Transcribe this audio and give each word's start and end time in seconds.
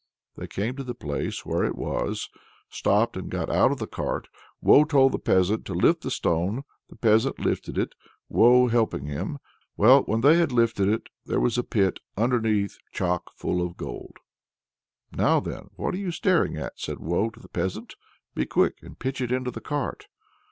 They 0.35 0.47
came 0.47 0.75
to 0.77 0.83
the 0.83 0.95
place 0.95 1.45
where 1.45 1.63
it 1.63 1.75
was, 1.75 2.27
stopped, 2.69 3.15
and 3.15 3.29
got 3.29 3.51
out 3.51 3.71
of 3.71 3.77
the 3.77 3.85
cart. 3.85 4.29
Woe 4.59 4.83
told 4.83 5.11
the 5.11 5.19
peasant 5.19 5.63
to 5.67 5.75
lift 5.75 6.01
the 6.01 6.09
stone; 6.09 6.63
the 6.89 6.95
peasant 6.95 7.37
lifted 7.37 7.77
it, 7.77 7.93
Woe 8.27 8.67
helping 8.67 9.05
him. 9.05 9.37
Well, 9.77 10.01
when 10.01 10.21
they 10.21 10.39
had 10.39 10.51
lifted 10.51 10.87
it 10.89 11.03
there 11.27 11.39
was 11.39 11.55
a 11.59 11.63
pit 11.63 11.99
underneath 12.17 12.79
chock 12.91 13.29
full 13.35 13.63
of 13.63 13.77
gold. 13.77 14.17
"Now 15.11 15.39
then, 15.39 15.69
what 15.75 15.93
are 15.93 15.97
you 15.99 16.09
staring 16.09 16.57
at!" 16.57 16.79
said 16.79 16.97
Woe 16.97 17.29
to 17.29 17.39
the 17.39 17.47
peasant, 17.47 17.93
"be 18.33 18.47
quick 18.47 18.79
and 18.81 18.97
pitch 18.97 19.21
it 19.21 19.31
into 19.31 19.51
the 19.51 19.61
cart." 19.61 20.07